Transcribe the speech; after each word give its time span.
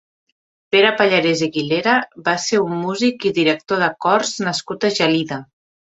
Pere 0.75 0.93
Pallarès 1.01 1.43
i 1.47 1.49
Guilera 1.57 1.93
va 2.29 2.35
ser 2.45 2.61
un 2.63 2.73
músic 2.87 3.27
i 3.31 3.35
director 3.39 3.85
de 3.85 3.91
cors 4.07 4.33
nascut 4.47 4.89
a 4.91 4.93
Gelida. 5.01 5.39